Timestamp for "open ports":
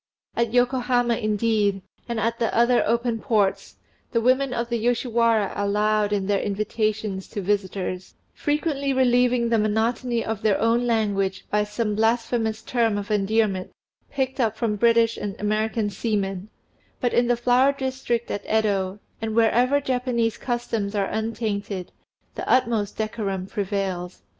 2.87-3.75